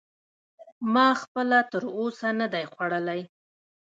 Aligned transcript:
ما 0.93 1.07
خپله 1.21 1.59
تر 1.71 1.83
اوسه 1.99 2.29
نه 2.39 2.47
دی 2.53 2.63
خوړلی. 2.71 3.21